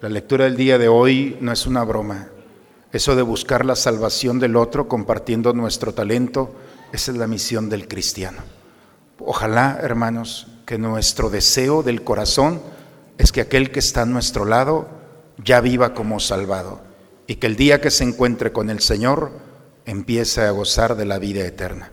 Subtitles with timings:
[0.00, 2.28] La lectura del día de hoy no es una broma.
[2.90, 6.54] Eso de buscar la salvación del otro compartiendo nuestro talento,
[6.90, 8.38] esa es la misión del cristiano.
[9.18, 12.62] Ojalá, hermanos, que nuestro deseo del corazón
[13.18, 14.88] es que aquel que está a nuestro lado
[15.36, 16.80] ya viva como salvado
[17.26, 19.32] y que el día que se encuentre con el Señor
[19.84, 21.90] empiece a gozar de la vida eterna.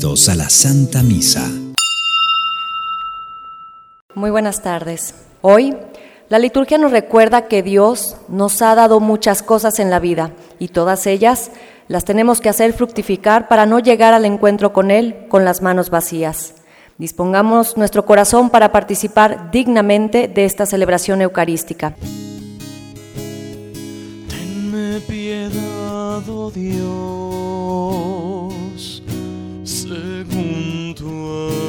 [0.00, 1.46] Bienvenidos a la Santa Misa.
[4.14, 5.14] Muy buenas tardes.
[5.42, 5.76] Hoy
[6.30, 10.68] la liturgia nos recuerda que Dios nos ha dado muchas cosas en la vida y
[10.68, 11.50] todas ellas
[11.86, 15.90] las tenemos que hacer fructificar para no llegar al encuentro con Él con las manos
[15.90, 16.54] vacías.
[16.96, 21.94] Dispongamos nuestro corazón para participar dignamente de esta celebración eucarística.
[24.30, 28.49] Tenme piedad, oh Dios,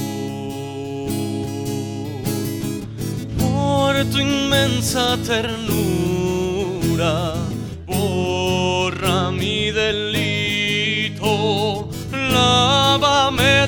[3.38, 7.14] Por tu inmensa ternura,
[7.86, 11.30] borra mi delito,
[12.12, 13.59] lávame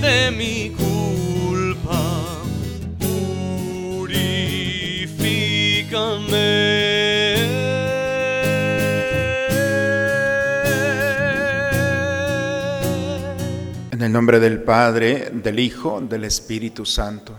[14.13, 17.35] el nombre del Padre, del Hijo, del Espíritu Santo.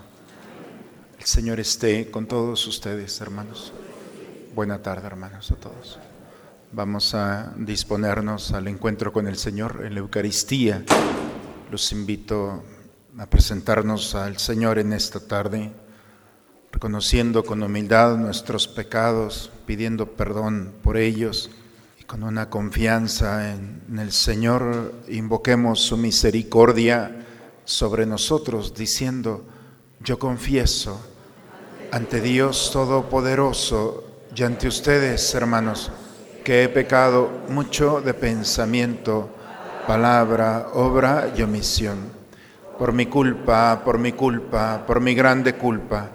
[1.20, 3.72] El Señor esté con todos ustedes, hermanos.
[4.56, 6.00] Buena tarde, hermanos, a todos.
[6.72, 10.84] Vamos a disponernos al encuentro con el Señor en la Eucaristía.
[11.70, 12.64] Los invito
[13.20, 15.72] a presentarnos al Señor en esta tarde,
[16.72, 21.52] reconociendo con humildad nuestros pecados, pidiendo perdón por ellos
[22.14, 27.26] con una confianza en, el Señor invoquemos su misericordia
[27.66, 29.44] sobre nosotros, diciendo,
[30.00, 31.04] yo confieso
[31.90, 34.04] ante Dios Todopoderoso
[34.36, 35.92] y ante ustedes, hermanos,
[36.44, 39.30] que he pecado mucho de pensamiento,
[39.88, 41.98] palabra, obra y omisión.
[42.78, 46.12] Por mi culpa, por mi culpa, por mi grande culpa.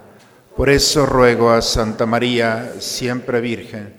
[0.55, 3.98] Por eso ruego a Santa María, siempre Virgen,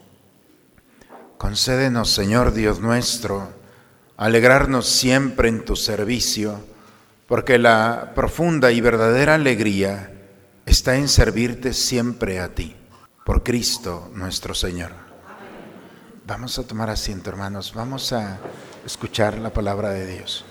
[1.41, 3.49] Concédenos, Señor Dios nuestro,
[4.15, 6.59] alegrarnos siempre en tu servicio,
[7.27, 10.11] porque la profunda y verdadera alegría
[10.67, 12.75] está en servirte siempre a ti,
[13.25, 14.91] por Cristo nuestro Señor.
[16.27, 18.37] Vamos a tomar asiento, hermanos, vamos a
[18.85, 20.45] escuchar la palabra de Dios.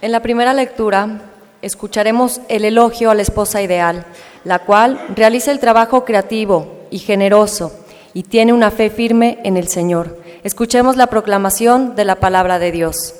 [0.00, 1.20] En la primera lectura
[1.60, 4.06] escucharemos el elogio a la esposa ideal,
[4.44, 7.84] la cual realiza el trabajo creativo y generoso
[8.18, 10.16] y tiene una fe firme en el Señor.
[10.42, 13.14] Escuchemos la proclamación de la palabra de Dios.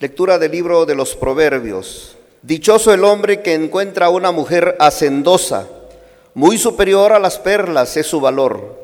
[0.00, 2.16] Lectura del libro de los Proverbios.
[2.40, 5.68] Dichoso el hombre que encuentra una mujer hacendosa,
[6.32, 8.74] muy superior a las perlas es su valor.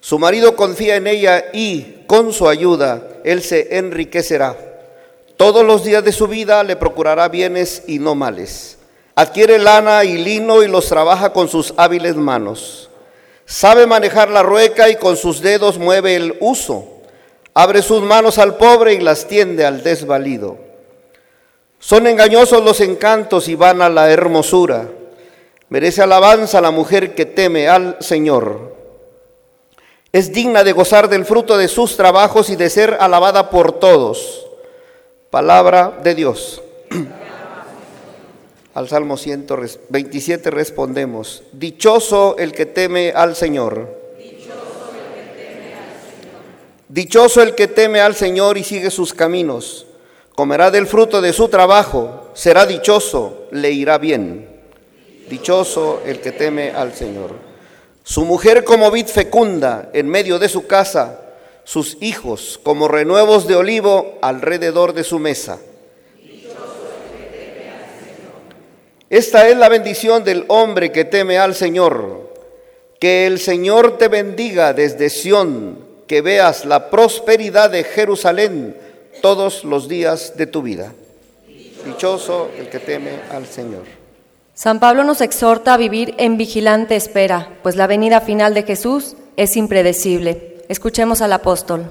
[0.00, 4.54] Su marido confía en ella y, con su ayuda, él se enriquecerá.
[5.38, 8.76] Todos los días de su vida le procurará bienes y no males.
[9.14, 12.89] Adquiere lana y lino y los trabaja con sus hábiles manos.
[13.50, 16.84] Sabe manejar la rueca y con sus dedos mueve el uso.
[17.52, 20.56] Abre sus manos al pobre y las tiende al desvalido.
[21.80, 24.86] Son engañosos los encantos y vana la hermosura.
[25.68, 28.76] Merece alabanza la mujer que teme al Señor.
[30.12, 34.46] Es digna de gozar del fruto de sus trabajos y de ser alabada por todos.
[35.30, 36.62] Palabra de Dios.
[38.80, 43.94] Al Salmo 127 respondemos, Dichoso el que teme al Señor.
[46.88, 49.84] Dichoso el que teme al Señor y sigue sus caminos.
[50.34, 54.48] Comerá del fruto de su trabajo, será dichoso, le irá bien.
[55.28, 57.32] Dichoso el que teme al Señor.
[58.02, 61.20] Su mujer como vid fecunda en medio de su casa,
[61.64, 65.58] sus hijos como renuevos de olivo alrededor de su mesa.
[69.10, 72.32] Esta es la bendición del hombre que teme al Señor.
[73.00, 78.76] Que el Señor te bendiga desde Sión, que veas la prosperidad de Jerusalén
[79.20, 80.92] todos los días de tu vida.
[81.84, 83.82] Dichoso el que teme al Señor.
[84.54, 89.16] San Pablo nos exhorta a vivir en vigilante espera, pues la venida final de Jesús
[89.36, 90.58] es impredecible.
[90.68, 91.90] Escuchemos al apóstol.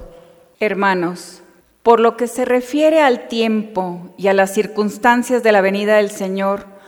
[0.62, 1.42] Hermanos,
[1.84, 6.12] por lo que se refiere al tiempo y a las circunstancias de la venida del
[6.12, 6.79] Señor,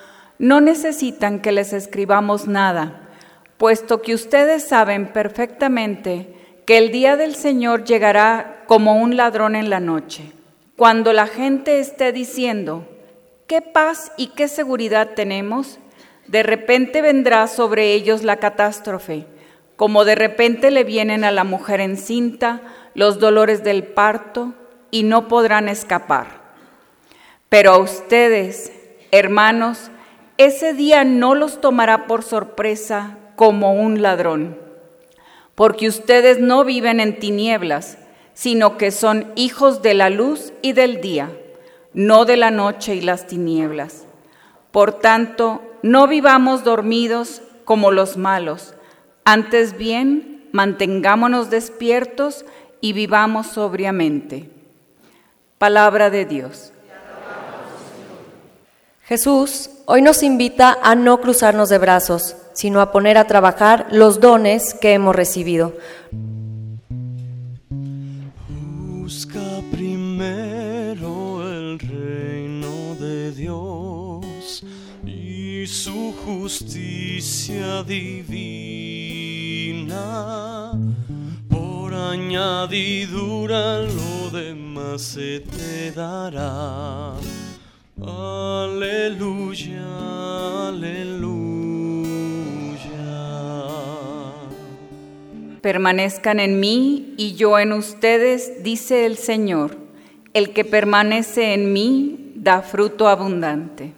[0.42, 3.10] no necesitan que les escribamos nada,
[3.58, 6.34] puesto que ustedes saben perfectamente
[6.66, 10.32] que el día del Señor llegará como un ladrón en la noche,
[10.76, 12.88] cuando la gente esté diciendo,
[13.46, 15.78] ¿qué paz y qué seguridad tenemos?
[16.26, 19.28] De repente vendrá sobre ellos la catástrofe,
[19.76, 22.62] como de repente le vienen a la mujer encinta
[22.96, 24.56] los dolores del parto
[24.90, 26.42] y no podrán escapar.
[27.48, 28.72] Pero a ustedes,
[29.12, 29.92] hermanos,
[30.38, 34.57] ese día no los tomará por sorpresa como un ladrón,
[35.56, 37.98] porque ustedes no viven en tinieblas,
[38.33, 41.30] sino que son hijos de la luz y del día
[41.94, 44.06] no de la noche y las tinieblas.
[44.72, 48.74] Por tanto, no vivamos dormidos como los malos,
[49.24, 52.45] antes bien, mantengámonos despiertos
[52.80, 54.50] y vivamos sobriamente.
[55.57, 56.74] Palabra de Dios.
[59.12, 64.22] Jesús hoy nos invita a no cruzarnos de brazos, sino a poner a trabajar los
[64.22, 65.75] dones que hemos recibido.
[68.48, 74.63] Busca primero el reino de Dios
[75.06, 78.72] y su justicia divina.
[81.50, 87.18] Por añadidura lo demás se te dará.
[88.03, 89.86] Aleluya,
[90.69, 91.30] aleluya.
[95.62, 99.77] Permanezcan en mí y yo en ustedes, dice el Señor.
[100.34, 103.93] El que permanece en mí da fruto abundante.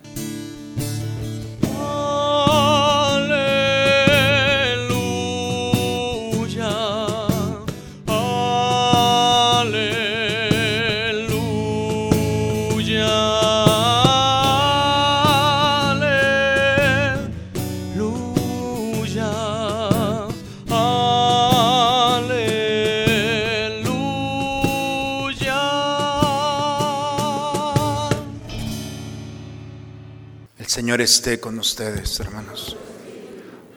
[30.93, 32.77] Señor esté con ustedes, hermanos.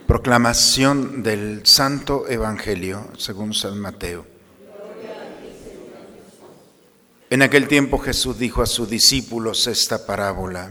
[0.07, 4.27] Proclamación del Santo Evangelio según San Mateo.
[7.31, 10.71] En aquel tiempo Jesús dijo a sus discípulos esta parábola.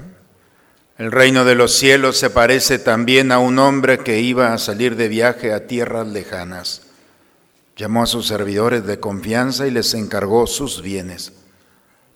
[1.00, 4.98] El reino de los cielos se parece también a un hombre que iba a salir
[4.98, 6.84] de viaje a tierras lejanas.
[7.76, 11.34] Llamó a sus servidores de confianza y les encargó sus bienes.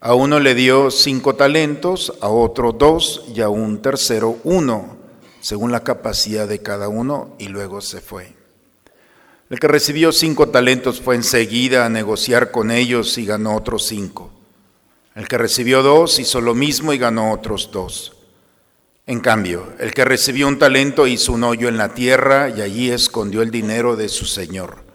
[0.02, 4.96] A uno le dio cinco talentos, a otro dos y a un tercero uno,
[5.42, 8.34] según la capacidad de cada uno, y luego se fue.
[9.50, 14.32] El que recibió cinco talentos fue enseguida a negociar con ellos y ganó otros cinco.
[15.16, 18.14] El que recibió dos hizo lo mismo y ganó otros dos.
[19.06, 22.90] En cambio, el que recibió un talento hizo un hoyo en la tierra y allí
[22.90, 24.89] escondió el dinero de su señor.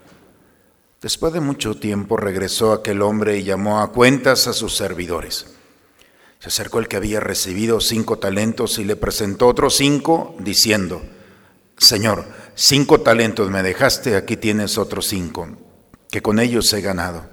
[1.05, 5.45] Después de mucho tiempo regresó aquel hombre y llamó a cuentas a sus servidores.
[6.39, 11.03] Se acercó el que había recibido cinco talentos y le presentó otros cinco, diciendo,
[11.77, 15.47] Señor, cinco talentos me dejaste, aquí tienes otros cinco,
[16.11, 17.27] que con ellos he ganado.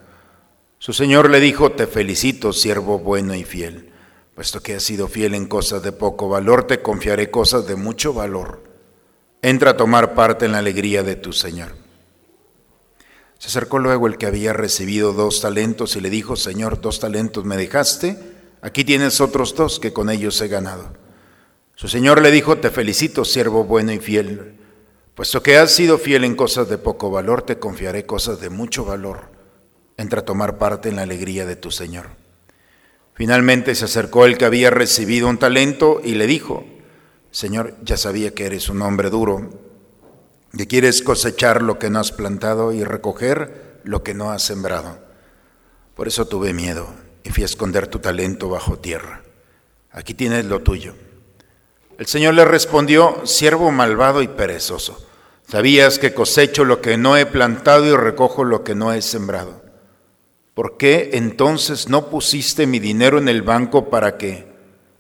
[0.78, 3.94] Su señor le dijo, te felicito, siervo bueno y fiel,
[4.36, 8.12] puesto que has sido fiel en cosas de poco valor, te confiaré cosas de mucho
[8.12, 8.66] valor.
[9.42, 11.72] Entra a tomar parte en la alegría de tu señor.
[13.42, 17.44] Se acercó luego el que había recibido dos talentos y le dijo, Señor, dos talentos
[17.44, 18.16] me dejaste,
[18.62, 20.94] aquí tienes otros dos que con ellos he ganado.
[21.74, 24.60] Su señor le dijo, te felicito, siervo bueno y fiel,
[25.16, 28.86] puesto que has sido fiel en cosas de poco valor, te confiaré cosas de mucho
[28.86, 29.32] valor.
[29.98, 32.10] Entra a tomar parte en la alegría de tu señor.
[33.16, 36.64] Finalmente se acercó el que había recibido un talento y le dijo,
[37.32, 39.71] Señor, ya sabía que eres un hombre duro,
[40.58, 45.00] que quieres cosechar lo que no has plantado y recoger lo que no has sembrado.
[45.96, 46.88] Por eso tuve miedo
[47.24, 49.24] y fui a esconder tu talento bajo tierra.
[49.92, 50.94] Aquí tienes lo tuyo.
[51.98, 55.06] El Señor le respondió, siervo malvado y perezoso,
[55.48, 59.62] sabías que cosecho lo que no he plantado y recojo lo que no he sembrado.
[60.54, 64.52] ¿Por qué entonces no pusiste mi dinero en el banco para que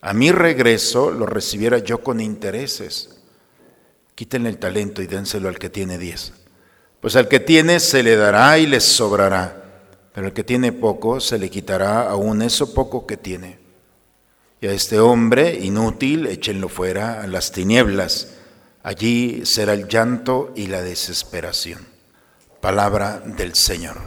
[0.01, 3.20] a mi regreso lo recibiera yo con intereses?
[4.15, 6.33] Quítenle el talento y dénselo al que tiene diez.
[6.99, 11.19] Pues al que tiene se le dará y le sobrará, pero al que tiene poco
[11.19, 13.59] se le quitará aún eso poco que tiene.
[14.61, 18.35] Y a este hombre inútil échenlo fuera a las tinieblas.
[18.83, 21.87] Allí será el llanto y la desesperación.
[22.59, 23.97] Palabra del Señor.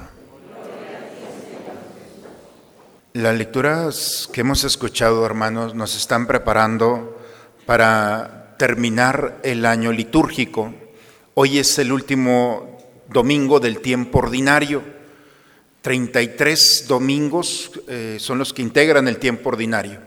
[3.15, 7.21] Las lecturas que hemos escuchado, hermanos, nos están preparando
[7.67, 10.73] para terminar el año litúrgico.
[11.35, 14.83] Hoy es el último domingo del tiempo ordinario.
[15.83, 20.01] 33 domingos eh, son los que integran el tiempo ordinario.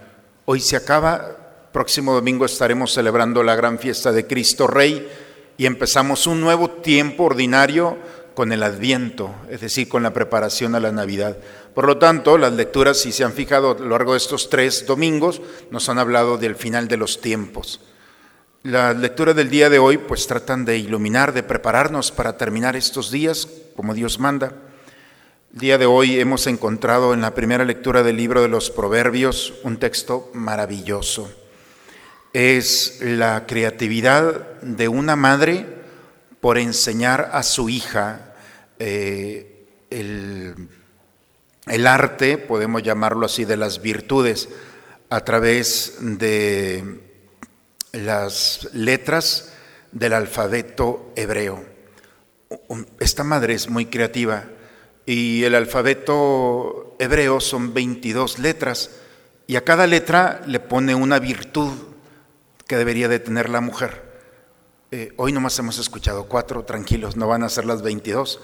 [0.46, 5.08] Hoy se acaba, próximo domingo estaremos celebrando la gran fiesta de Cristo Rey
[5.58, 7.98] y empezamos un nuevo tiempo ordinario
[8.34, 11.38] con el adviento, es decir, con la preparación a la Navidad.
[11.74, 14.86] Por lo tanto, las lecturas, si se han fijado a lo largo de estos tres
[14.86, 17.82] domingos, nos han hablado del final de los tiempos.
[18.64, 23.12] Las lecturas del día de hoy pues tratan de iluminar, de prepararnos para terminar estos
[23.12, 24.52] días como Dios manda.
[25.54, 29.54] El día de hoy hemos encontrado en la primera lectura del libro de los Proverbios
[29.64, 31.32] un texto maravilloso.
[32.34, 35.66] Es la creatividad de una madre
[36.42, 38.34] por enseñar a su hija
[38.80, 40.68] eh, el,
[41.68, 44.50] el arte, podemos llamarlo así, de las virtudes
[45.10, 47.07] a través de
[48.06, 49.54] las letras
[49.92, 51.64] del alfabeto hebreo.
[53.00, 54.46] Esta madre es muy creativa
[55.06, 58.92] y el alfabeto hebreo son 22 letras
[59.48, 61.72] y a cada letra le pone una virtud
[62.68, 64.06] que debería de tener la mujer.
[64.92, 68.40] Eh, hoy nomás hemos escuchado cuatro, tranquilos, no van a ser las 22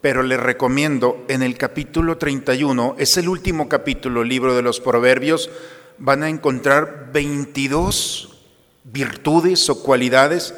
[0.00, 5.50] pero les recomiendo en el capítulo 31, es el último capítulo, libro de los Proverbios,
[5.98, 8.35] van a encontrar 22
[8.92, 10.54] virtudes o cualidades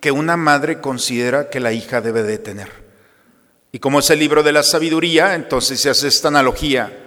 [0.00, 2.82] que una madre considera que la hija debe de tener.
[3.70, 6.98] Y como es el libro de la sabiduría, entonces se hace esta analogía.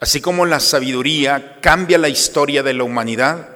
[0.00, 3.48] Así como la sabiduría cambia la historia de la humanidad,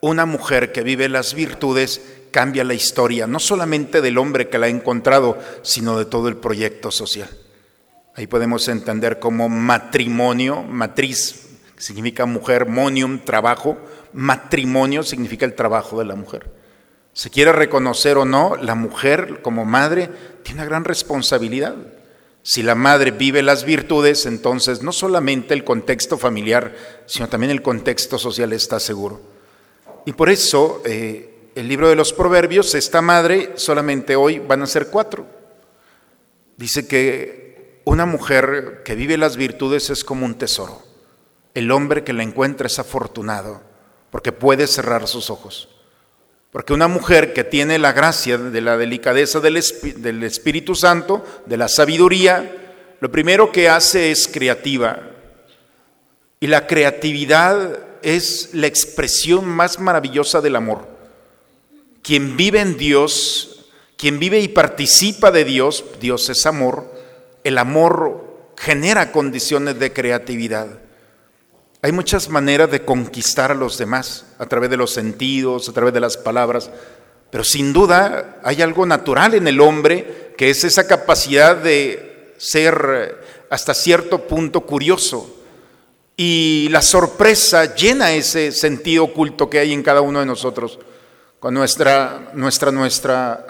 [0.00, 4.66] una mujer que vive las virtudes cambia la historia, no solamente del hombre que la
[4.66, 7.30] ha encontrado, sino de todo el proyecto social.
[8.14, 11.53] Ahí podemos entender como matrimonio, matriz,
[11.84, 13.76] significa mujer, monium, trabajo,
[14.14, 16.50] matrimonio significa el trabajo de la mujer.
[17.12, 20.08] Se quiere reconocer o no, la mujer como madre
[20.42, 21.74] tiene una gran responsabilidad.
[22.42, 26.74] Si la madre vive las virtudes, entonces no solamente el contexto familiar,
[27.04, 29.20] sino también el contexto social está seguro.
[30.06, 34.66] Y por eso eh, el libro de los proverbios, esta madre solamente hoy van a
[34.66, 35.26] ser cuatro.
[36.56, 40.83] Dice que una mujer que vive las virtudes es como un tesoro.
[41.54, 43.62] El hombre que la encuentra es afortunado
[44.10, 45.68] porque puede cerrar sus ojos.
[46.52, 51.66] Porque una mujer que tiene la gracia de la delicadeza del, Espíritu Santo, de la
[51.66, 55.00] sabiduría, lo primero que hace es creativa.
[56.38, 60.86] Y la creatividad es la expresión más maravillosa del amor.
[62.02, 66.88] Quien vive en Dios, quien vive y participa de Dios, Dios es amor,
[67.42, 70.83] el amor genera condiciones de creatividad.
[71.84, 75.92] Hay muchas maneras de conquistar a los demás, a través de los sentidos, a través
[75.92, 76.70] de las palabras,
[77.30, 82.90] pero sin duda hay algo natural en el hombre que es esa capacidad de ser
[82.90, 83.14] eh,
[83.50, 85.44] hasta cierto punto curioso.
[86.16, 90.78] Y la sorpresa llena ese sentido oculto que hay en cada uno de nosotros.
[91.38, 93.46] Cuando nuestra, nuestra, nuestra,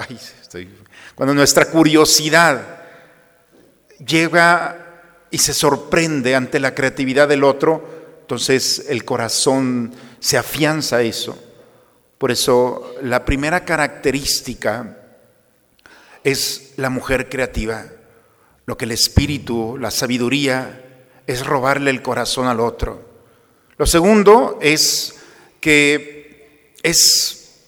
[1.15, 2.83] cuando nuestra curiosidad
[4.05, 11.03] llega y se sorprende ante la creatividad del otro, entonces el corazón se afianza a
[11.03, 11.39] eso.
[12.17, 14.97] Por eso la primera característica
[16.23, 17.85] es la mujer creativa.
[18.65, 23.07] Lo que el espíritu, la sabiduría, es robarle el corazón al otro.
[23.77, 25.17] Lo segundo es
[25.61, 27.61] que es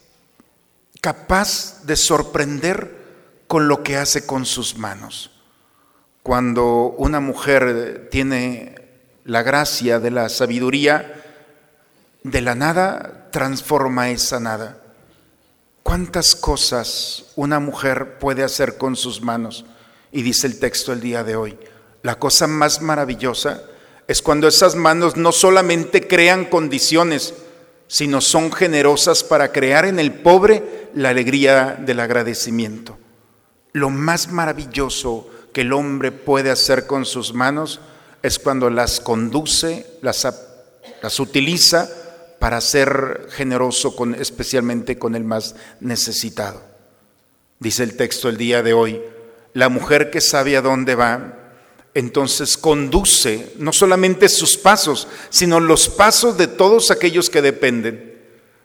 [1.03, 2.97] capaz de sorprender
[3.47, 5.33] con lo que hace con sus manos.
[6.23, 8.86] Cuando una mujer tiene
[9.27, 11.25] la gracia de la sabiduría,
[12.23, 14.79] de la nada transforma esa nada.
[15.83, 19.65] ¿Cuántas cosas una mujer puede hacer con sus manos?
[20.13, 21.59] Y dice el texto el día de hoy,
[22.03, 23.63] la cosa más maravillosa
[24.07, 27.35] es cuando esas manos no solamente crean condiciones,
[27.89, 32.97] sino son generosas para crear en el pobre la alegría del agradecimiento.
[33.73, 37.81] Lo más maravilloso que el hombre puede hacer con sus manos
[38.23, 40.27] es cuando las conduce, las,
[41.03, 41.89] las utiliza
[42.39, 46.63] para ser generoso especialmente con el más necesitado.
[47.59, 49.03] Dice el texto el día de hoy,
[49.55, 51.35] la mujer que sabe a dónde va,
[51.95, 58.21] entonces conduce no solamente sus pasos, sino los pasos de todos aquellos que dependen.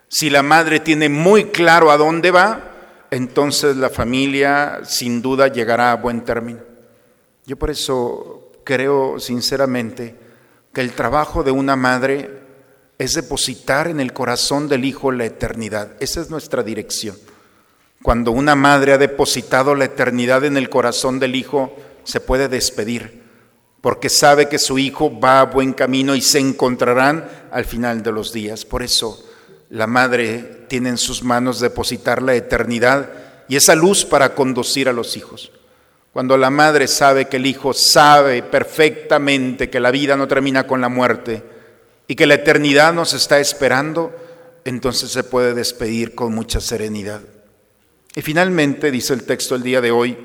[0.09, 2.71] Si la madre tiene muy claro a dónde va,
[3.09, 6.59] entonces la familia sin duda llegará a buen término.
[7.45, 10.15] Yo por eso creo sinceramente
[10.73, 12.41] que el trabajo de una madre
[12.97, 15.91] es depositar en el corazón del hijo la eternidad.
[15.99, 17.17] Esa es nuestra dirección.
[18.03, 23.23] Cuando una madre ha depositado la eternidad en el corazón del hijo, se puede despedir,
[23.81, 28.11] porque sabe que su hijo va a buen camino y se encontrarán al final de
[28.11, 28.65] los días.
[28.65, 29.23] Por eso
[29.69, 33.09] la madre tiene en sus manos depositar la eternidad
[33.47, 35.51] y esa luz para conducir a los hijos.
[36.13, 40.81] Cuando la madre sabe que el hijo sabe perfectamente que la vida no termina con
[40.81, 41.41] la muerte
[42.05, 44.13] y que la eternidad nos está esperando,
[44.65, 47.21] entonces se puede despedir con mucha serenidad.
[48.13, 50.17] Y finalmente, dice el texto el día de hoy,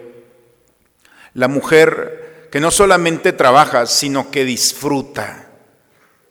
[1.35, 5.51] la mujer que no solamente trabaja, sino que disfruta.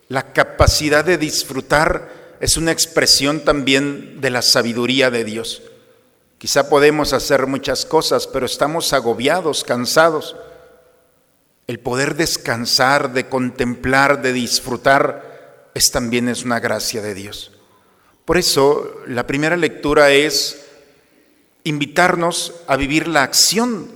[0.08, 5.62] La capacidad de disfrutar es una expresión también de la sabiduría de Dios.
[6.38, 10.36] Quizá podemos hacer muchas cosas, pero estamos agobiados, cansados.
[11.66, 17.52] El poder descansar, de contemplar, de disfrutar, es también es una gracia de Dios.
[18.24, 20.66] Por eso, la primera lectura es
[21.64, 23.88] invitarnos a vivir la acción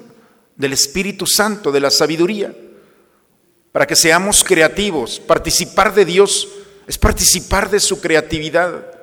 [0.57, 2.55] del Espíritu Santo, de la sabiduría,
[3.73, 5.21] para que seamos creativos.
[5.21, 6.49] Participar de Dios
[6.87, 9.00] es participar de su creatividad.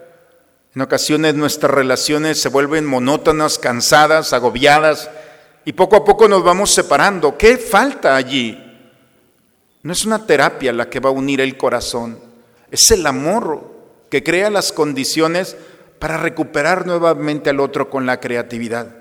[0.78, 5.10] En ocasiones nuestras relaciones se vuelven monótonas, cansadas, agobiadas,
[5.66, 7.36] y poco a poco nos vamos separando.
[7.36, 8.64] ¿Qué falta allí?
[9.82, 12.20] No es una terapia la que va a unir el corazón,
[12.70, 13.72] es el amor
[14.12, 15.58] que crea las condiciones
[15.98, 18.94] para recuperar nuevamente al otro con la creatividad.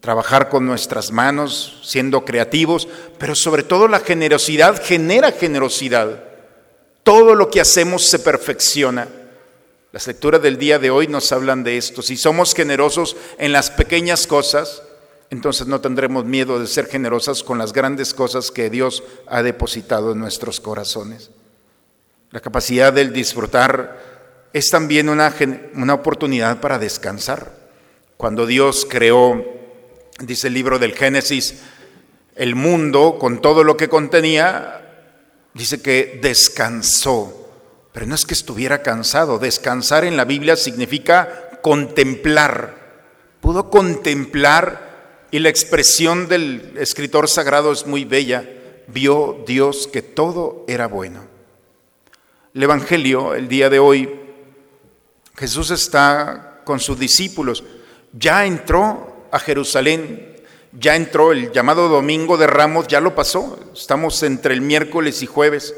[0.00, 6.24] Trabajar con nuestras manos, siendo creativos, pero sobre todo la generosidad genera generosidad.
[7.04, 9.06] Todo lo que hacemos se perfecciona.
[9.98, 12.02] Las lecturas del día de hoy nos hablan de esto.
[12.02, 14.84] Si somos generosos en las pequeñas cosas,
[15.28, 20.12] entonces no tendremos miedo de ser generosas con las grandes cosas que Dios ha depositado
[20.12, 21.32] en nuestros corazones.
[22.30, 25.34] La capacidad del disfrutar es también una,
[25.74, 27.50] una oportunidad para descansar.
[28.16, 29.44] Cuando Dios creó,
[30.20, 31.56] dice el libro del Génesis,
[32.36, 35.10] el mundo con todo lo que contenía,
[35.54, 37.47] dice que descansó.
[37.98, 39.40] Pero no es que estuviera cansado.
[39.40, 42.76] Descansar en la Biblia significa contemplar.
[43.40, 48.48] Pudo contemplar y la expresión del escritor sagrado es muy bella.
[48.86, 51.24] Vio Dios que todo era bueno.
[52.54, 54.08] El Evangelio, el día de hoy,
[55.36, 57.64] Jesús está con sus discípulos.
[58.12, 60.36] Ya entró a Jerusalén,
[60.70, 63.58] ya entró el llamado Domingo de Ramos, ya lo pasó.
[63.74, 65.74] Estamos entre el miércoles y jueves.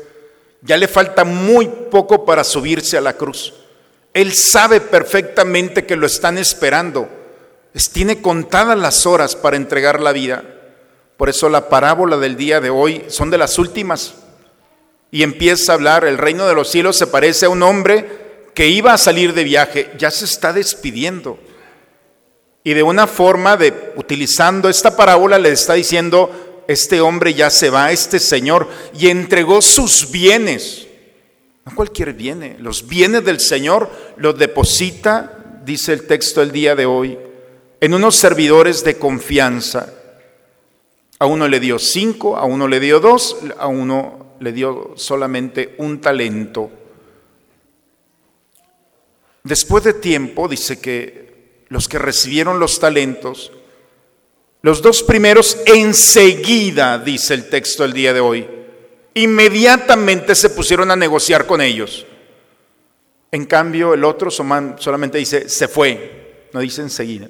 [0.63, 3.55] Ya le falta muy poco para subirse a la cruz.
[4.13, 7.09] Él sabe perfectamente que lo están esperando.
[7.73, 10.43] Es- tiene contadas las horas para entregar la vida.
[11.17, 14.15] Por eso la parábola del día de hoy son de las últimas.
[15.11, 18.21] Y empieza a hablar, el reino de los cielos se parece a un hombre
[18.55, 21.39] que iba a salir de viaje, ya se está despidiendo.
[22.63, 27.69] Y de una forma de, utilizando esta parábola, le está diciendo, este hombre ya se
[27.69, 30.87] va, este señor, y entregó sus bienes.
[31.65, 36.87] No cualquier bienes, los bienes del Señor los deposita, dice el texto el día de
[36.87, 37.19] hoy,
[37.81, 39.93] en unos servidores de confianza.
[41.19, 45.75] A uno le dio cinco, a uno le dio dos, a uno le dio solamente
[45.79, 46.71] un talento.
[49.43, 53.51] Después de tiempo, dice que los que recibieron los talentos,
[54.63, 58.49] los dos primeros enseguida, dice el texto el día de hoy,
[59.15, 62.07] inmediatamente se pusieron a negociar con ellos.
[63.33, 67.29] En cambio, el otro solamente dice, se fue, no dice enseguida.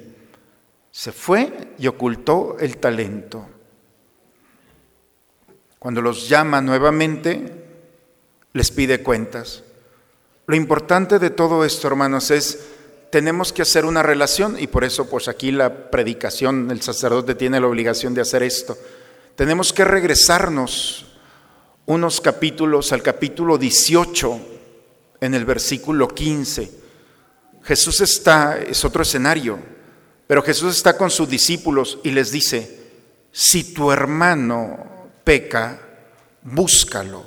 [0.91, 3.47] Se fue y ocultó el talento.
[5.79, 7.61] Cuando los llama nuevamente,
[8.53, 9.63] les pide cuentas.
[10.47, 12.67] Lo importante de todo esto, hermanos, es
[13.11, 17.59] tenemos que hacer una relación y por eso pues aquí la predicación, el sacerdote tiene
[17.59, 18.77] la obligación de hacer esto.
[19.35, 21.05] Tenemos que regresarnos
[21.85, 24.39] unos capítulos al capítulo 18
[25.19, 26.71] en el versículo 15.
[27.63, 29.59] Jesús está, es otro escenario,
[30.25, 32.79] pero Jesús está con sus discípulos y les dice,
[33.31, 35.79] si tu hermano peca,
[36.43, 37.25] búscalo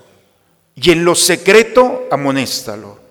[0.74, 3.03] y en lo secreto amonéstalo.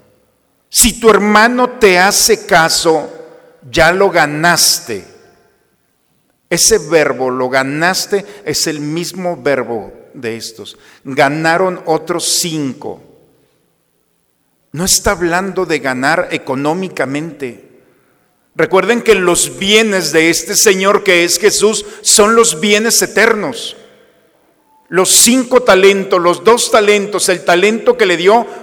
[0.76, 3.08] Si tu hermano te hace caso,
[3.70, 5.06] ya lo ganaste.
[6.50, 10.80] Ese verbo, lo ganaste, es el mismo verbo de estos.
[11.04, 13.04] Ganaron otros cinco.
[14.72, 17.70] No está hablando de ganar económicamente.
[18.56, 23.78] Recuerden que los bienes de este Señor que es Jesús son los bienes eternos.
[24.90, 28.63] Los cinco talentos, los dos talentos, el talento que le dio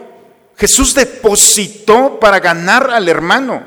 [0.61, 3.65] Jesús depositó para ganar al hermano.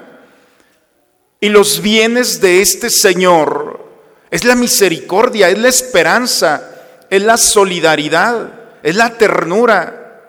[1.39, 3.83] Y los bienes de este Señor
[4.29, 6.69] es la misericordia, es la esperanza,
[7.09, 8.47] es la solidaridad,
[8.83, 10.21] es la ternura.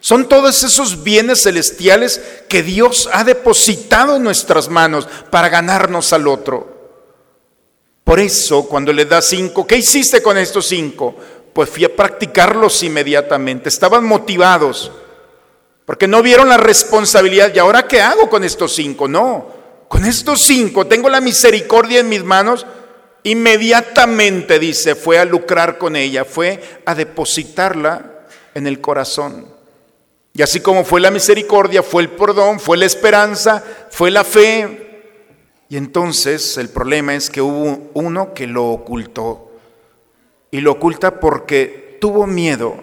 [0.00, 6.26] Son todos esos bienes celestiales que Dios ha depositado en nuestras manos para ganarnos al
[6.26, 6.98] otro.
[8.02, 11.14] Por eso, cuando le da cinco, ¿qué hiciste con estos cinco?
[11.52, 13.68] Pues fui a practicarlos inmediatamente.
[13.68, 14.90] Estaban motivados
[15.88, 17.50] porque no vieron la responsabilidad.
[17.54, 19.08] ¿Y ahora qué hago con estos cinco?
[19.08, 19.48] No,
[19.88, 22.66] con estos cinco tengo la misericordia en mis manos.
[23.22, 29.46] Inmediatamente, dice, fue a lucrar con ella, fue a depositarla en el corazón.
[30.34, 35.14] Y así como fue la misericordia, fue el perdón, fue la esperanza, fue la fe.
[35.70, 39.52] Y entonces el problema es que hubo uno que lo ocultó.
[40.50, 42.76] Y lo oculta porque tuvo miedo.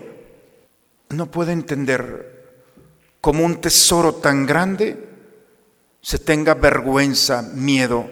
[1.09, 2.33] No puede entender
[3.25, 4.95] como un tesoro tan grande
[5.99, 8.05] se tenga vergüenza, miedo.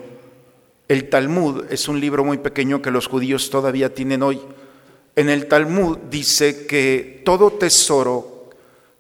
[0.87, 4.41] El Talmud es un libro muy pequeño que los judíos todavía tienen hoy.
[5.15, 8.49] En el Talmud dice que todo tesoro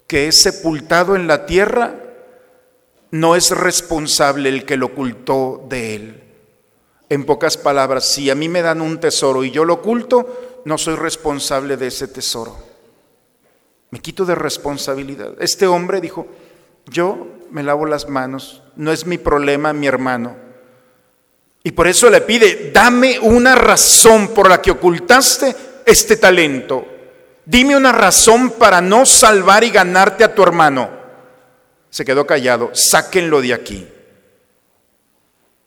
[0.05, 1.95] que es sepultado en la tierra
[3.09, 6.23] no es responsable el que lo ocultó de él.
[7.09, 10.77] En pocas palabras, si a mí me dan un tesoro y yo lo oculto, no
[10.77, 12.72] soy responsable de ese tesoro.
[13.93, 15.35] Me quito de responsabilidad.
[15.39, 16.25] Este hombre dijo,
[16.87, 20.35] yo me lavo las manos, no es mi problema mi hermano.
[21.61, 26.87] Y por eso le pide, dame una razón por la que ocultaste este talento.
[27.45, 30.89] Dime una razón para no salvar y ganarte a tu hermano.
[31.91, 33.87] Se quedó callado, sáquenlo de aquí.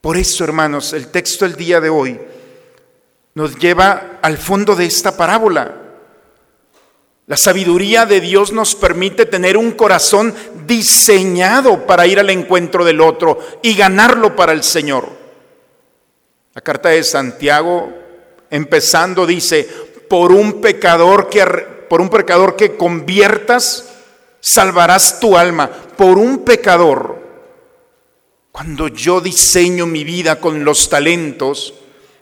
[0.01, 2.21] Por eso, hermanos, el texto del día de hoy
[3.35, 5.86] nos lleva al fondo de esta parábola.
[7.29, 10.33] La sabiduría de Dios nos permite tener un corazón
[10.65, 15.09] diseñado para ir al encuentro del otro y ganarlo para el Señor.
[16.55, 17.93] La carta de Santiago,
[18.49, 19.65] empezando, dice,
[20.09, 21.45] por un pecador que,
[21.89, 23.89] por un pecador que conviertas,
[24.39, 25.69] salvarás tu alma.
[25.69, 27.27] Por un pecador.
[28.53, 31.75] Cuando yo diseño mi vida con los talentos,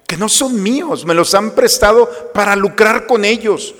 [0.07, 3.75] que no son míos, me los han prestado para lucrar con ellos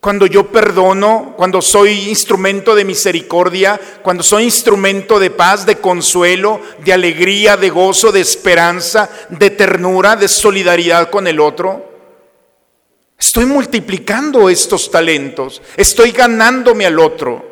[0.00, 6.60] cuando yo perdono, cuando soy instrumento de misericordia, cuando soy instrumento de paz, de consuelo,
[6.84, 11.84] de alegría, de gozo, de esperanza, de ternura, de solidaridad con el otro.
[13.18, 17.48] Estoy multiplicando estos talentos, estoy ganándome al otro.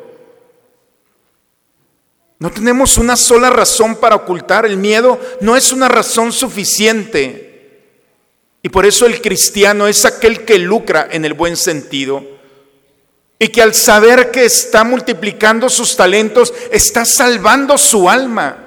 [2.39, 4.65] No tenemos una sola razón para ocultar.
[4.65, 7.81] El miedo no es una razón suficiente.
[8.61, 12.36] Y por eso el cristiano es aquel que lucra en el buen sentido
[13.39, 18.63] y que al saber que está multiplicando sus talentos, está salvando su alma.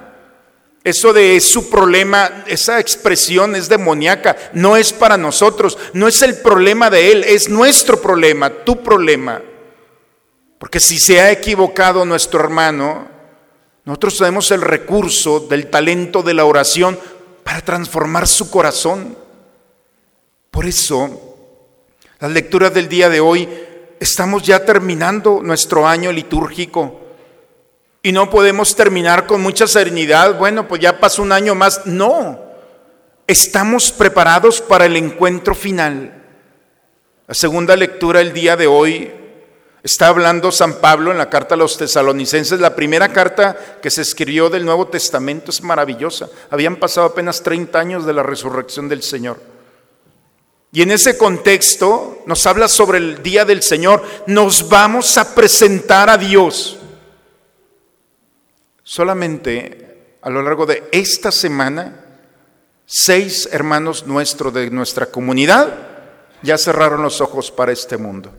[0.83, 6.37] Eso de su problema, esa expresión es demoníaca, no es para nosotros, no es el
[6.37, 9.41] problema de él, es nuestro problema, tu problema.
[10.57, 13.07] Porque si se ha equivocado nuestro hermano,
[13.83, 16.97] nosotros tenemos el recurso del talento de la oración
[17.43, 19.17] para transformar su corazón.
[20.49, 21.37] Por eso,
[22.19, 23.49] las lecturas del día de hoy,
[24.01, 26.99] estamos ya terminando nuestro año litúrgico.
[28.01, 31.85] Y no podemos terminar con mucha serenidad, bueno, pues ya pasó un año más.
[31.85, 32.39] No,
[33.27, 36.19] estamos preparados para el encuentro final.
[37.27, 39.11] La segunda lectura el día de hoy
[39.83, 42.59] está hablando San Pablo en la carta a los tesalonicenses.
[42.59, 46.27] La primera carta que se escribió del Nuevo Testamento es maravillosa.
[46.49, 49.60] Habían pasado apenas 30 años de la resurrección del Señor.
[50.71, 54.03] Y en ese contexto nos habla sobre el día del Señor.
[54.27, 56.77] Nos vamos a presentar a Dios.
[58.83, 62.05] Solamente a lo largo de esta semana,
[62.85, 65.89] seis hermanos nuestros de nuestra comunidad
[66.41, 68.33] ya cerraron los ojos para este mundo.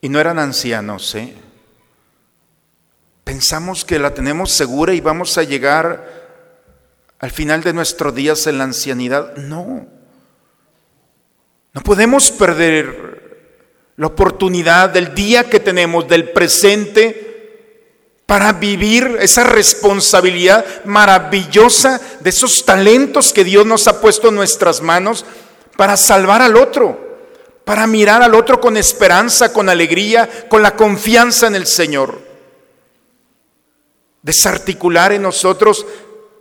[0.00, 1.34] Y no eran ancianos, ¿eh?
[3.24, 6.26] Pensamos que la tenemos segura y vamos a llegar
[7.18, 9.34] al final de nuestros días en la ancianidad.
[9.36, 9.95] No.
[11.76, 20.64] No podemos perder la oportunidad del día que tenemos, del presente, para vivir esa responsabilidad
[20.86, 25.26] maravillosa de esos talentos que Dios nos ha puesto en nuestras manos
[25.76, 27.18] para salvar al otro,
[27.66, 32.18] para mirar al otro con esperanza, con alegría, con la confianza en el Señor.
[34.22, 35.84] Desarticular en nosotros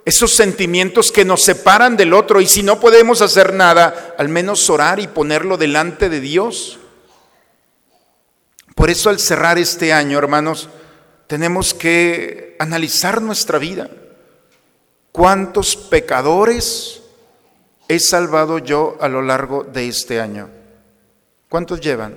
[0.05, 4.69] esos sentimientos que nos separan del otro y si no podemos hacer nada, al menos
[4.69, 6.79] orar y ponerlo delante de Dios.
[8.75, 10.69] Por eso al cerrar este año, hermanos,
[11.25, 13.89] tenemos que analizar nuestra vida.
[15.11, 17.01] ¿Cuántos pecadores
[17.87, 20.49] he salvado yo a lo largo de este año?
[21.49, 22.15] ¿Cuántos llevan?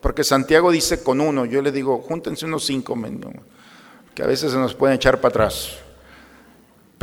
[0.00, 2.96] Porque Santiago dice con uno, yo le digo, júntense unos cinco,
[4.14, 5.83] que a veces se nos pueden echar para atrás.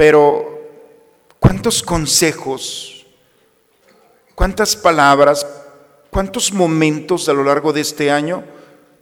[0.02, 0.60] Pero,
[1.38, 3.06] ¿cuántos consejos,
[4.34, 5.46] cuántas palabras,
[6.10, 8.44] cuántos momentos a lo largo de este año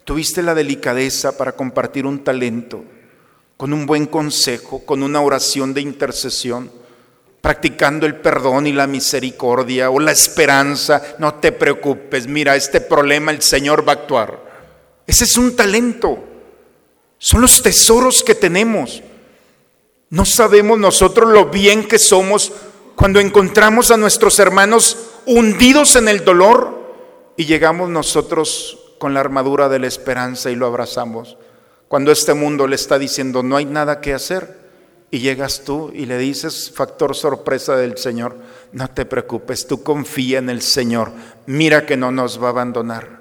[0.03, 2.83] tuviste la delicadeza para compartir un talento,
[3.55, 6.69] con un buen consejo, con una oración de intercesión,
[7.39, 11.01] practicando el perdón y la misericordia o la esperanza.
[11.17, 14.37] No te preocupes, mira, este problema el Señor va a actuar.
[15.07, 16.21] Ese es un talento.
[17.17, 19.01] Son los tesoros que tenemos.
[20.09, 22.51] No sabemos nosotros lo bien que somos
[22.95, 29.69] cuando encontramos a nuestros hermanos hundidos en el dolor y llegamos nosotros con la armadura
[29.69, 31.37] de la esperanza y lo abrazamos.
[31.87, 34.59] Cuando este mundo le está diciendo no hay nada que hacer
[35.11, 38.35] y llegas tú y le dices, factor sorpresa del Señor,
[38.71, 41.11] no te preocupes, tú confía en el Señor,
[41.45, 43.19] mira que no nos va a abandonar.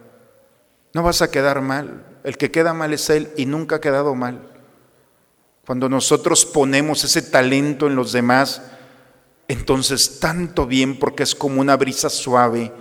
[0.95, 4.15] No vas a quedar mal, el que queda mal es Él y nunca ha quedado
[4.15, 4.58] mal.
[5.69, 8.63] Cuando nosotros ponemos ese talento en los demás,
[9.49, 12.73] entonces tanto bien porque es como una brisa suave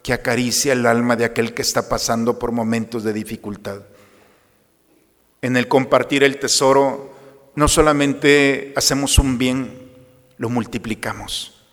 [0.00, 3.80] que acaricia el alma de aquel que está pasando por momentos de dificultad.
[5.42, 7.12] En el compartir el tesoro,
[7.56, 9.90] no solamente hacemos un bien,
[10.38, 11.64] lo multiplicamos.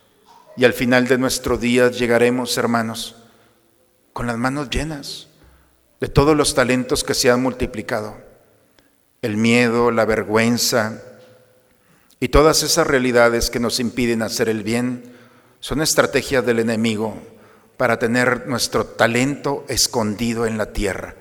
[0.57, 3.17] Y al final de nuestros días llegaremos, hermanos,
[4.11, 5.27] con las manos llenas
[5.99, 8.32] de todos los talentos que se han multiplicado.
[9.23, 11.01] El miedo, la vergüenza
[12.19, 15.15] y todas esas realidades que nos impiden hacer el bien
[15.61, 17.15] son estrategias del enemigo
[17.77, 21.15] para tener nuestro talento escondido en la tierra.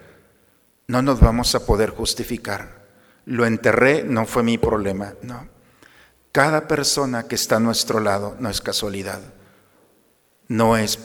[0.89, 2.83] No nos vamos a poder justificar.
[3.25, 5.49] Lo enterré, no fue mi problema, no.
[6.33, 9.21] Cada persona que está a nuestro lado no es casualidad,
[10.49, 10.99] no es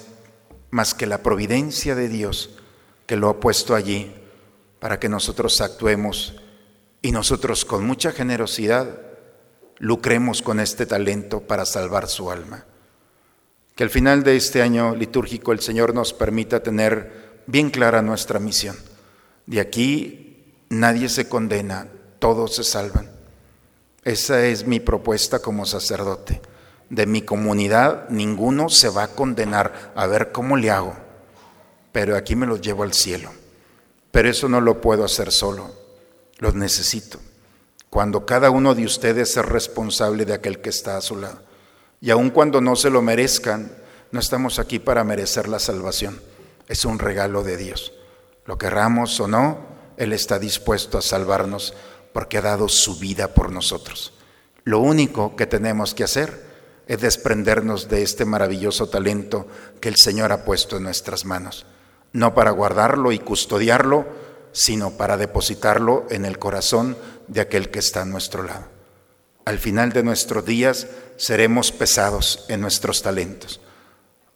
[0.72, 2.58] más que la providencia de Dios
[3.06, 4.16] que lo ha puesto allí
[4.80, 6.42] para que nosotros actuemos
[7.02, 9.02] y nosotros con mucha generosidad
[9.78, 12.66] lucremos con este talento para salvar su alma.
[13.76, 18.40] Que al final de este año litúrgico el Señor nos permita tener bien clara nuestra
[18.40, 18.76] misión.
[19.46, 21.88] De aquí nadie se condena,
[22.20, 23.10] todos se salvan.
[24.04, 26.42] Esa es mi propuesta como sacerdote.
[26.90, 30.96] De mi comunidad ninguno se va a condenar a ver cómo le hago,
[31.92, 33.30] pero aquí me los llevo al cielo.
[34.12, 35.72] Pero eso no lo puedo hacer solo,
[36.40, 37.20] los necesito.
[37.90, 41.42] Cuando cada uno de ustedes es responsable de aquel que está a su lado.
[42.02, 43.72] Y aun cuando no se lo merezcan,
[44.12, 46.22] no estamos aquí para merecer la salvación.
[46.68, 47.94] Es un regalo de Dios.
[48.46, 49.60] Lo querramos o no,
[49.98, 51.74] Él está dispuesto a salvarnos
[52.14, 54.14] porque ha dado su vida por nosotros.
[54.64, 56.46] Lo único que tenemos que hacer
[56.88, 59.48] es desprendernos de este maravilloso talento
[59.82, 61.66] que el Señor ha puesto en nuestras manos,
[62.14, 64.06] no para guardarlo y custodiarlo,
[64.58, 68.66] sino para depositarlo en el corazón de aquel que está a nuestro lado.
[69.46, 73.62] Al final de nuestros días seremos pesados en nuestros talentos.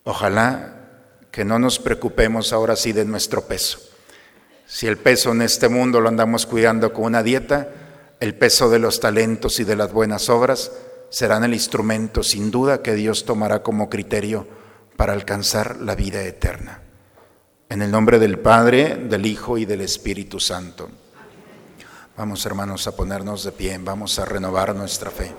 [0.03, 0.75] Ojalá
[1.31, 3.79] que no nos preocupemos ahora sí de nuestro peso.
[4.67, 7.69] Si el peso en este mundo lo andamos cuidando con una dieta,
[8.19, 10.71] el peso de los talentos y de las buenas obras
[11.09, 14.47] serán el instrumento sin duda que Dios tomará como criterio
[14.97, 16.90] para alcanzar la vida eterna.
[17.71, 20.89] En el nombre del Padre, del Hijo y del Espíritu Santo.
[22.17, 25.31] Vamos hermanos a ponernos de pie, vamos a renovar nuestra fe.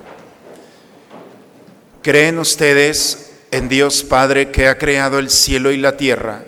[2.00, 6.42] ¿Creen ustedes en Dios Padre que ha creado el cielo y la tierra?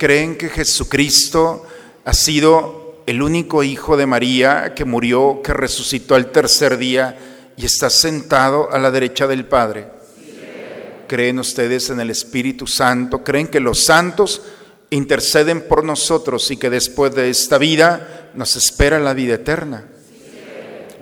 [0.00, 1.64] ¿Creen que Jesucristo
[2.04, 7.16] ha sido el único hijo de María que murió, que resucitó al tercer día
[7.56, 9.94] y está sentado a la derecha del Padre?
[11.06, 13.22] ¿Creen ustedes en el Espíritu Santo?
[13.22, 14.42] ¿Creen que los santos
[14.90, 19.84] interceden por nosotros y que después de esta vida nos espera la vida eterna?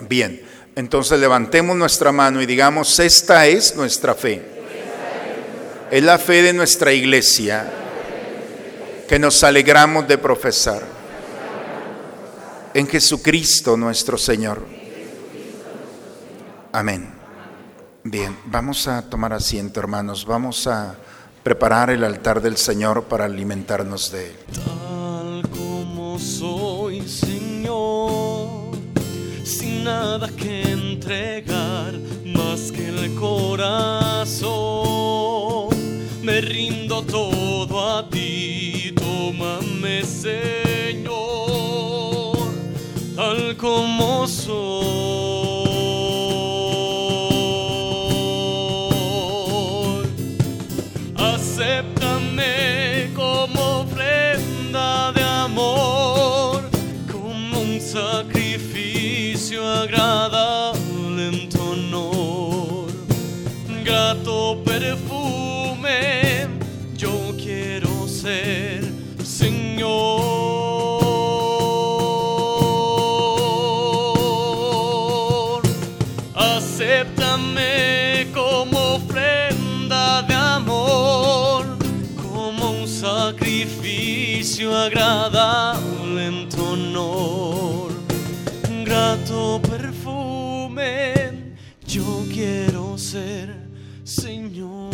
[0.09, 0.43] Bien,
[0.77, 4.43] entonces levantemos nuestra mano y digamos, esta es nuestra fe.
[5.91, 7.71] Es la fe de nuestra iglesia
[9.09, 10.83] que nos alegramos de profesar
[12.75, 14.67] en Jesucristo nuestro Señor.
[16.73, 17.15] Amén.
[18.03, 20.27] Bien, vamos a tomar asiento, hermanos.
[20.27, 20.97] Vamos a
[21.45, 24.37] preparar el altar del Señor para alimentarnos de Él.
[24.65, 28.71] Tal como soy, Señor,
[29.45, 31.93] sin nada que entregar
[32.25, 34.49] más que el corazón.
[36.23, 41.13] Me rindo todo a ti, tómame, Señor,
[43.15, 45.14] tal como soy.
[84.85, 87.93] Agradable en tu honor.
[88.85, 93.55] Grato perfume, yo quiero ser,
[94.05, 94.93] Señor.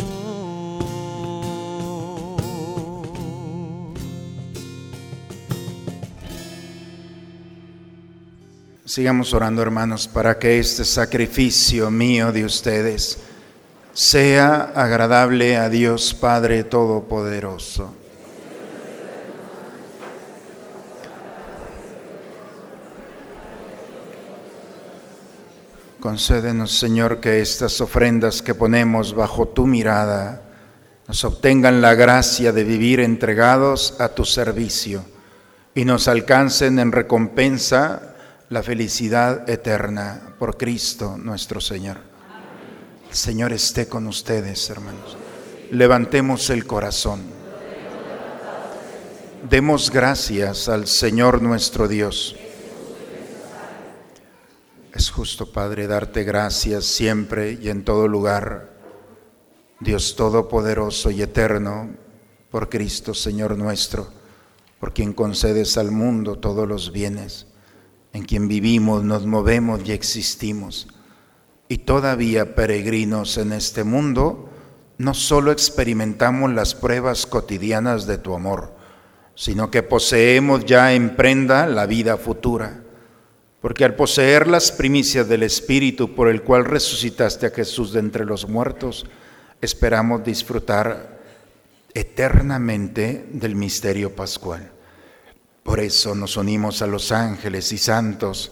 [8.85, 13.19] Sigamos orando, hermanos, para que este sacrificio mío de ustedes
[13.93, 18.00] sea agradable a Dios Padre Todopoderoso.
[26.01, 30.41] Concédenos, Señor, que estas ofrendas que ponemos bajo tu mirada
[31.07, 35.05] nos obtengan la gracia de vivir entregados a tu servicio
[35.75, 38.15] y nos alcancen en recompensa
[38.49, 41.97] la felicidad eterna por Cristo nuestro Señor.
[43.07, 45.15] El Señor esté con ustedes, hermanos.
[45.69, 47.21] Levantemos el corazón.
[49.47, 52.35] Demos gracias al Señor nuestro Dios.
[54.93, 58.73] Es justo, Padre, darte gracias siempre y en todo lugar,
[59.79, 61.91] Dios Todopoderoso y Eterno,
[62.49, 64.09] por Cristo, Señor nuestro,
[64.81, 67.47] por quien concedes al mundo todos los bienes,
[68.11, 70.89] en quien vivimos, nos movemos y existimos.
[71.69, 74.49] Y todavía peregrinos en este mundo,
[74.97, 78.75] no solo experimentamos las pruebas cotidianas de tu amor,
[79.35, 82.80] sino que poseemos ya en prenda la vida futura
[83.61, 88.25] porque al poseer las primicias del Espíritu por el cual resucitaste a Jesús de entre
[88.25, 89.05] los muertos,
[89.61, 91.19] esperamos disfrutar
[91.93, 94.71] eternamente del misterio pascual.
[95.63, 98.51] Por eso nos unimos a los ángeles y santos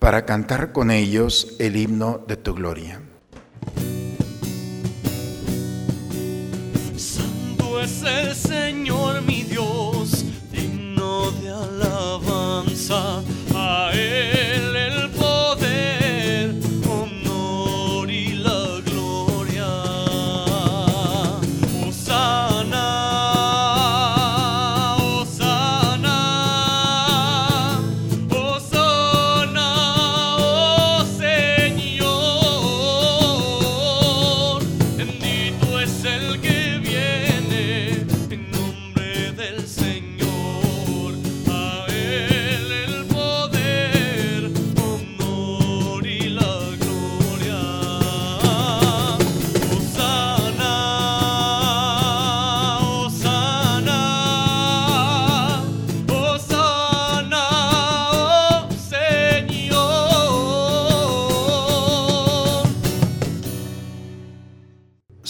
[0.00, 3.00] para cantar con ellos el himno de tu gloria.
[6.96, 9.22] Santo es el Señor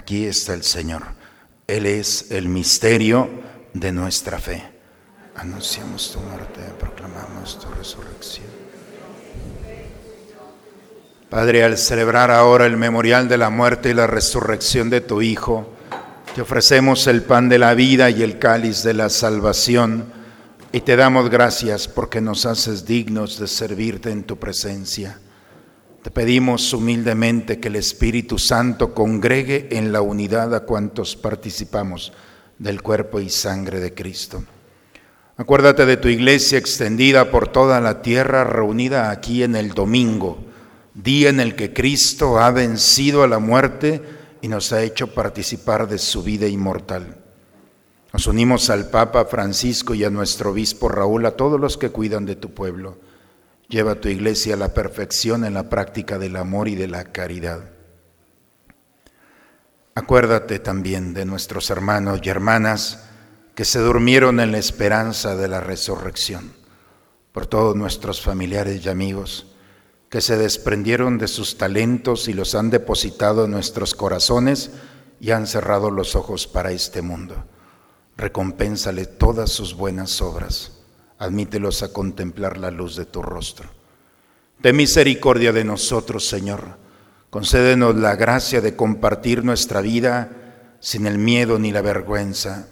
[0.00, 1.02] Aquí está el Señor.
[1.66, 3.28] Él es el misterio
[3.74, 4.62] de nuestra fe.
[5.36, 8.46] Anunciamos tu muerte, proclamamos tu resurrección.
[11.28, 15.70] Padre, al celebrar ahora el memorial de la muerte y la resurrección de tu Hijo,
[16.34, 20.06] te ofrecemos el pan de la vida y el cáliz de la salvación
[20.72, 25.18] y te damos gracias porque nos haces dignos de servirte en tu presencia.
[26.02, 32.14] Te pedimos humildemente que el Espíritu Santo congregue en la unidad a cuantos participamos
[32.58, 34.42] del cuerpo y sangre de Cristo.
[35.36, 40.38] Acuérdate de tu iglesia extendida por toda la tierra, reunida aquí en el domingo,
[40.94, 44.00] día en el que Cristo ha vencido a la muerte
[44.40, 47.18] y nos ha hecho participar de su vida inmortal.
[48.14, 52.24] Nos unimos al Papa Francisco y a nuestro obispo Raúl, a todos los que cuidan
[52.24, 53.09] de tu pueblo.
[53.70, 57.04] Lleva a tu iglesia a la perfección en la práctica del amor y de la
[57.04, 57.70] caridad.
[59.94, 63.04] Acuérdate también de nuestros hermanos y hermanas
[63.54, 66.52] que se durmieron en la esperanza de la resurrección,
[67.30, 69.46] por todos nuestros familiares y amigos
[70.08, 74.72] que se desprendieron de sus talentos y los han depositado en nuestros corazones
[75.20, 77.44] y han cerrado los ojos para este mundo.
[78.16, 80.79] Recompénsale todas sus buenas obras
[81.20, 83.68] admítelos a contemplar la luz de tu rostro.
[84.62, 86.78] Ten misericordia de nosotros, Señor.
[87.28, 90.30] Concédenos la gracia de compartir nuestra vida
[90.80, 92.68] sin el miedo ni la vergüenza.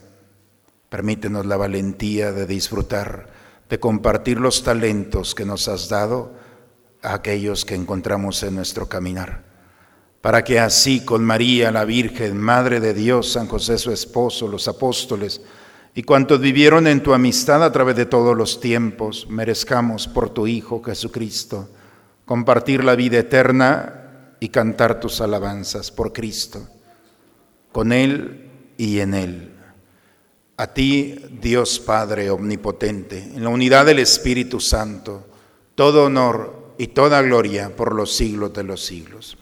[0.88, 3.28] Permítenos la valentía de disfrutar,
[3.68, 6.32] de compartir los talentos que nos has dado
[7.02, 9.44] a aquellos que encontramos en nuestro caminar,
[10.22, 14.68] para que así con María, la Virgen, Madre de Dios, San José su esposo, los
[14.68, 15.42] apóstoles,
[15.94, 20.46] y cuantos vivieron en tu amistad a través de todos los tiempos, merezcamos por tu
[20.46, 21.68] Hijo Jesucristo
[22.28, 26.68] compartir la vida eterna y cantar tus alabanzas por Cristo,
[27.72, 29.54] con Él y en Él.
[30.58, 35.26] A ti, Dios Padre Omnipotente, en la unidad del Espíritu Santo,
[35.74, 39.38] todo honor y toda gloria por los siglos de los siglos.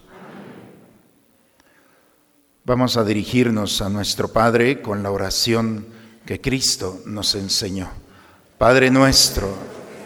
[2.63, 5.87] Vamos a dirigirnos a nuestro Padre con la oración
[6.27, 7.87] que Cristo nos enseñó.
[8.57, 9.47] Padre nuestro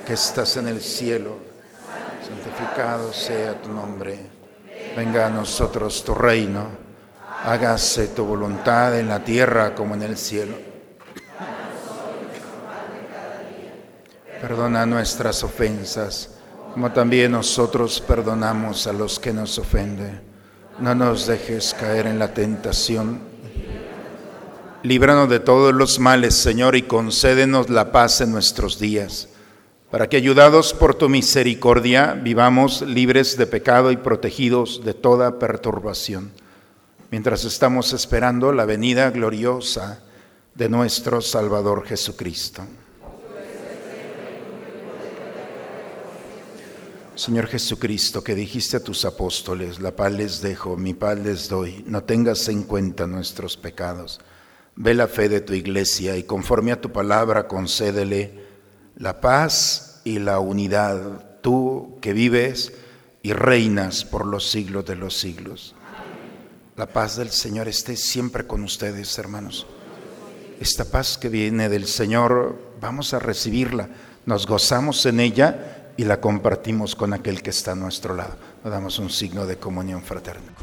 [0.05, 1.35] que estás en el cielo,
[2.23, 4.19] santificado sea tu nombre.
[4.95, 6.67] Venga a nosotros tu reino.
[7.43, 10.53] Hágase tu voluntad en la tierra como en el cielo.
[14.39, 16.29] Perdona nuestras ofensas,
[16.71, 20.21] como también nosotros perdonamos a los que nos ofenden.
[20.77, 23.30] No nos dejes caer en la tentación
[24.83, 29.29] Líbranos de todos los males, Señor, y concédenos la paz en nuestros días,
[29.91, 36.31] para que ayudados por tu misericordia vivamos libres de pecado y protegidos de toda perturbación,
[37.11, 40.01] mientras estamos esperando la venida gloriosa
[40.55, 42.63] de nuestro Salvador Jesucristo.
[47.13, 51.83] Señor Jesucristo, que dijiste a tus apóstoles, la paz les dejo, mi paz les doy,
[51.85, 54.19] no tengas en cuenta nuestros pecados.
[54.75, 58.45] Ve la fe de tu iglesia y conforme a tu palabra concédele
[58.95, 62.73] la paz y la unidad, tú que vives
[63.23, 65.75] y reinas por los siglos de los siglos.
[66.77, 69.67] La paz del Señor esté siempre con ustedes, hermanos.
[70.59, 73.89] Esta paz que viene del Señor, vamos a recibirla,
[74.25, 78.35] nos gozamos en ella y la compartimos con aquel que está a nuestro lado.
[78.63, 80.53] Nos damos un signo de comunión fraterna.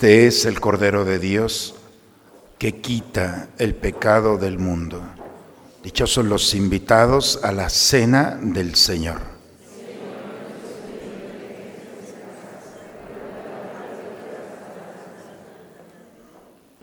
[0.00, 1.74] Este es el Cordero de Dios
[2.56, 5.02] que quita el pecado del mundo.
[5.84, 9.20] Dichosos los invitados a la cena del Señor.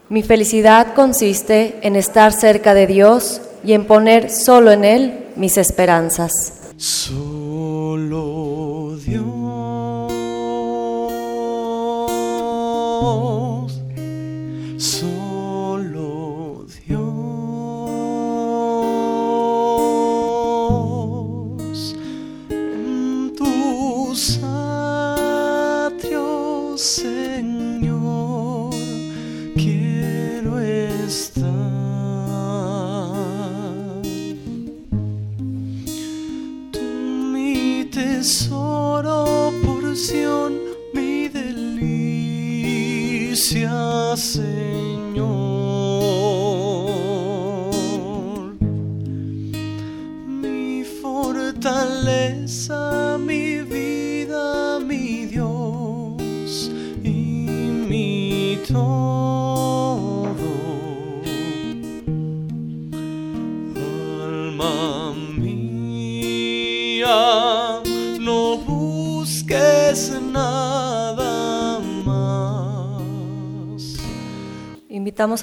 [0.09, 5.57] Mi felicidad consiste en estar cerca de Dios y en poner solo en Él mis
[5.57, 6.53] esperanzas.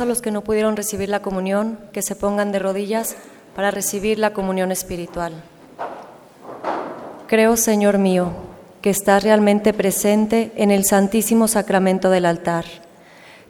[0.00, 3.14] A los que no pudieron recibir la comunión que se pongan de rodillas
[3.54, 5.32] para recibir la comunión espiritual.
[7.28, 8.32] Creo, Señor mío,
[8.82, 12.64] que estás realmente presente en el santísimo sacramento del altar.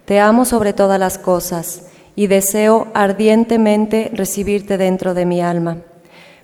[0.05, 5.79] Te amo sobre todas las cosas y deseo ardientemente recibirte dentro de mi alma.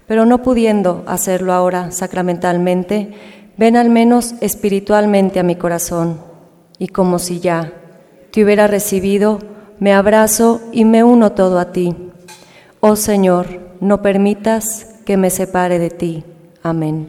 [0.06, 3.12] Pero no pudiendo hacerlo ahora sacramentalmente,
[3.58, 6.22] ven al menos espiritualmente a mi corazón
[6.78, 7.74] y como si ya
[8.30, 9.40] te hubiera recibido,
[9.80, 11.96] me abrazo y me uno todo a ti.
[12.80, 13.46] Oh Señor,
[13.80, 16.24] no permitas que me separe de ti.
[16.62, 17.08] Amén.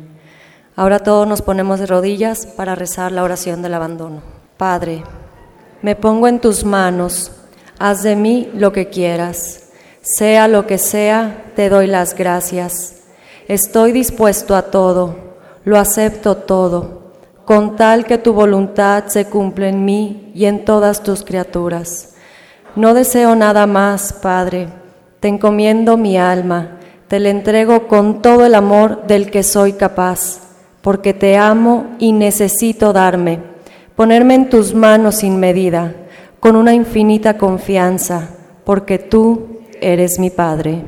[0.77, 4.21] Ahora todos nos ponemos de rodillas para rezar la oración del abandono.
[4.55, 5.03] Padre,
[5.81, 7.31] me pongo en tus manos,
[7.77, 9.69] haz de mí lo que quieras.
[10.01, 13.01] Sea lo que sea, te doy las gracias.
[13.49, 15.15] Estoy dispuesto a todo,
[15.65, 17.11] lo acepto todo,
[17.43, 22.10] con tal que tu voluntad se cumpla en mí y en todas tus criaturas.
[22.75, 24.69] No deseo nada más, Padre.
[25.19, 30.39] Te encomiendo mi alma, te la entrego con todo el amor del que soy capaz,
[30.81, 33.39] porque te amo y necesito darme,
[33.95, 35.93] ponerme en tus manos sin medida,
[36.39, 38.29] con una infinita confianza,
[38.63, 40.83] porque tú eres mi Padre.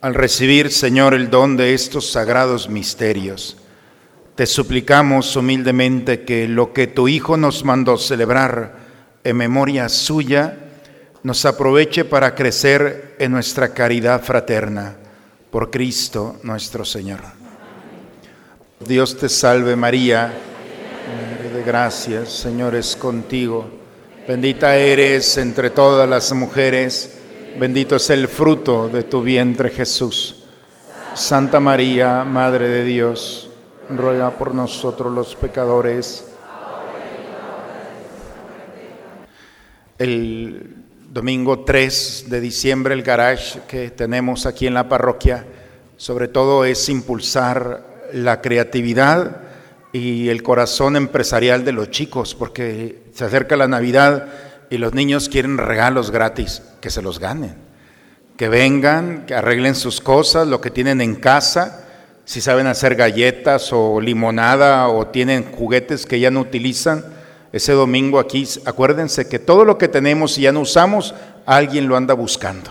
[0.00, 3.58] Al recibir, Señor, el don de estos sagrados misterios,
[4.34, 8.81] te suplicamos humildemente que lo que tu Hijo nos mandó celebrar
[9.24, 10.56] en memoria suya,
[11.22, 14.96] nos aproveche para crecer en nuestra caridad fraterna.
[15.50, 17.20] Por Cristo nuestro Señor.
[18.80, 20.32] Dios te salve María,
[21.52, 23.68] de gracias, Señor es contigo.
[24.26, 27.18] Bendita eres entre todas las mujeres,
[27.58, 30.44] bendito es el fruto de tu vientre Jesús.
[31.14, 33.50] Santa María, Madre de Dios,
[33.90, 36.31] ruega por nosotros los pecadores.
[40.02, 40.82] El
[41.12, 45.46] domingo 3 de diciembre, el garage que tenemos aquí en la parroquia,
[45.96, 49.42] sobre todo es impulsar la creatividad
[49.92, 54.26] y el corazón empresarial de los chicos, porque se acerca la Navidad
[54.70, 57.54] y los niños quieren regalos gratis, que se los ganen,
[58.36, 61.86] que vengan, que arreglen sus cosas, lo que tienen en casa,
[62.24, 67.21] si saben hacer galletas o limonada o tienen juguetes que ya no utilizan,
[67.52, 71.96] ese domingo aquí, acuérdense que todo lo que tenemos y ya no usamos, alguien lo
[71.96, 72.70] anda buscando.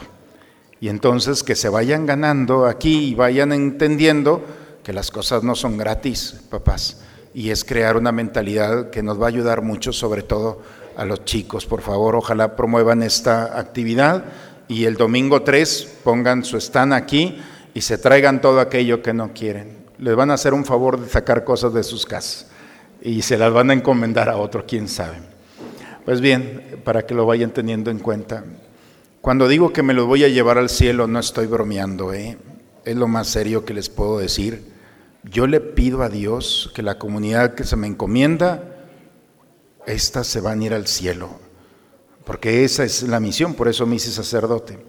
[0.80, 4.44] Y entonces que se vayan ganando aquí y vayan entendiendo
[4.84, 6.98] que las cosas no son gratis, papás
[7.34, 10.62] y es crear una mentalidad que nos va a ayudar mucho, sobre todo
[10.98, 11.66] a los chicos.
[11.66, 14.26] Por favor, ojalá promuevan esta actividad
[14.68, 17.42] y el domingo 3 pongan su stand aquí
[17.74, 19.86] y se traigan todo aquello que no quieren.
[19.98, 22.48] Les van a hacer un favor de sacar cosas de sus casas
[23.02, 25.18] y se las van a encomendar a otro, quién sabe.
[26.06, 28.44] Pues bien, para que lo vayan teniendo en cuenta.
[29.22, 32.38] Cuando digo que me los voy a llevar al cielo, no estoy bromeando, ¿eh?
[32.86, 34.72] es lo más serio que les puedo decir
[35.24, 38.88] yo le pido a Dios que la comunidad que se me encomienda,
[39.86, 41.30] estas se van a ir al cielo,
[42.26, 44.80] porque esa es la misión, por eso me hice sacerdote.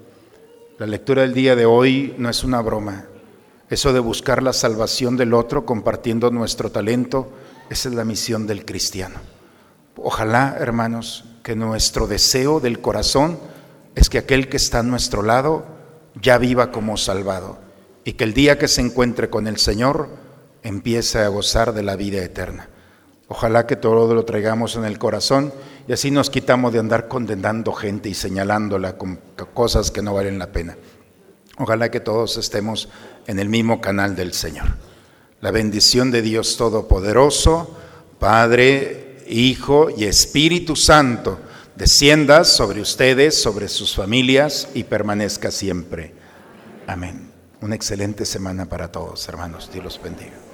[0.78, 3.06] La lectura del día de hoy no es una broma.
[3.68, 7.30] Eso de buscar la salvación del otro compartiendo nuestro talento,
[7.70, 9.16] esa es la misión del cristiano.
[9.96, 13.38] Ojalá, hermanos, que nuestro deseo del corazón
[13.94, 15.66] es que aquel que está a nuestro lado
[16.20, 17.58] ya viva como salvado
[18.04, 20.08] y que el día que se encuentre con el Señor
[20.62, 22.68] empiece a gozar de la vida eterna.
[23.28, 25.52] Ojalá que todo lo traigamos en el corazón
[25.88, 29.18] y así nos quitamos de andar condenando gente y señalándola con
[29.54, 30.76] cosas que no valen la pena.
[31.58, 32.88] Ojalá que todos estemos
[33.26, 34.66] en el mismo canal del Señor.
[35.42, 37.76] La bendición de Dios Todopoderoso,
[38.20, 41.40] Padre, Hijo y Espíritu Santo,
[41.74, 46.14] descienda sobre ustedes, sobre sus familias y permanezca siempre.
[46.86, 47.32] Amén.
[47.60, 49.68] Una excelente semana para todos, hermanos.
[49.72, 50.51] Dios los bendiga.